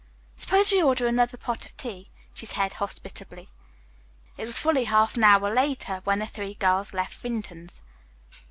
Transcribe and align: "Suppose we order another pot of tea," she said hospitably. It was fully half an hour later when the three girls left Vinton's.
"Suppose 0.35 0.71
we 0.71 0.81
order 0.81 1.05
another 1.05 1.37
pot 1.37 1.63
of 1.63 1.77
tea," 1.77 2.09
she 2.33 2.47
said 2.47 2.73
hospitably. 2.81 3.49
It 4.35 4.47
was 4.47 4.57
fully 4.57 4.85
half 4.85 5.15
an 5.15 5.23
hour 5.23 5.53
later 5.53 6.01
when 6.05 6.17
the 6.17 6.25
three 6.25 6.55
girls 6.55 6.91
left 6.91 7.13
Vinton's. 7.13 7.83